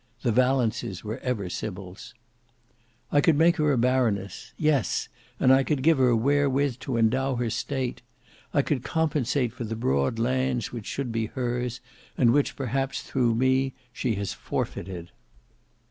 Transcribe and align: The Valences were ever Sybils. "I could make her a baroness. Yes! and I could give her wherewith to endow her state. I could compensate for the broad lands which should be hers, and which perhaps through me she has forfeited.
The 0.23 0.31
Valences 0.31 1.03
were 1.03 1.19
ever 1.19 1.47
Sybils. 1.47 2.15
"I 3.11 3.21
could 3.21 3.35
make 3.37 3.57
her 3.57 3.71
a 3.71 3.77
baroness. 3.77 4.51
Yes! 4.57 5.09
and 5.39 5.53
I 5.53 5.61
could 5.63 5.83
give 5.83 5.99
her 5.99 6.15
wherewith 6.15 6.79
to 6.79 6.97
endow 6.97 7.35
her 7.35 7.51
state. 7.51 8.01
I 8.51 8.63
could 8.63 8.81
compensate 8.83 9.53
for 9.53 9.63
the 9.63 9.75
broad 9.75 10.17
lands 10.17 10.71
which 10.71 10.87
should 10.87 11.11
be 11.11 11.27
hers, 11.27 11.81
and 12.17 12.33
which 12.33 12.55
perhaps 12.55 13.03
through 13.03 13.35
me 13.35 13.75
she 13.93 14.15
has 14.15 14.33
forfeited. 14.33 15.11